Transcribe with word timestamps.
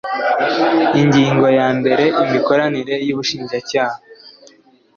ingingo 1.01 1.47
yambere 1.57 2.05
imikoranire 2.23 2.95
y 3.07 3.11
ubushinjacyaha 3.13 3.97